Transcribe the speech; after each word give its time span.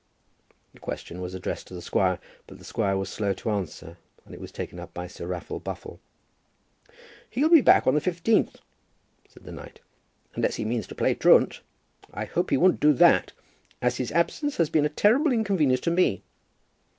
The 0.73 0.79
question 0.79 1.21
was 1.21 1.35
addressed 1.35 1.67
to 1.67 1.75
the 1.75 1.81
squire, 1.83 2.17
but 2.47 2.57
the 2.57 2.63
squire 2.65 2.97
was 2.97 3.07
slow 3.07 3.33
to 3.33 3.51
answer, 3.51 3.97
and 4.25 4.33
it 4.33 4.41
was 4.41 4.51
taken 4.51 4.79
up 4.79 4.95
by 4.95 5.05
Sir 5.05 5.27
Raffle 5.27 5.59
Buffle. 5.59 5.99
"He'll 7.29 7.49
be 7.49 7.61
back 7.61 7.85
on 7.85 7.93
the 7.93 8.01
15th," 8.01 8.55
said 9.29 9.43
the 9.43 9.51
knight, 9.51 9.79
"unless 10.33 10.55
he 10.55 10.65
means 10.65 10.87
to 10.87 10.95
play 10.95 11.13
truant. 11.13 11.61
I 12.11 12.25
hope 12.25 12.49
he 12.49 12.57
won't 12.57 12.79
do 12.79 12.93
that, 12.93 13.33
as 13.79 13.97
his 13.97 14.11
absence 14.11 14.57
has 14.57 14.71
been 14.71 14.85
a 14.85 14.89
terrible 14.89 15.31
inconvenience 15.31 15.81
to 15.81 15.91
me." 15.91 16.23